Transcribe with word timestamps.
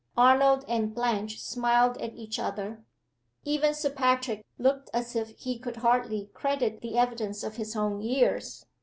Arnold 0.17 0.65
and 0.67 0.95
Blanche 0.95 1.39
smiled 1.39 1.95
at 2.01 2.15
each 2.15 2.39
other. 2.39 2.83
Even 3.45 3.75
Sir 3.75 3.91
Patrick 3.91 4.43
looked 4.57 4.89
as 4.95 5.15
if 5.15 5.29
he 5.37 5.59
could 5.59 5.75
hardly 5.75 6.31
credit 6.33 6.81
the 6.81 6.97
evidence 6.97 7.43
of 7.43 7.57
his 7.57 7.75
own 7.75 8.01
ears. 8.01 8.65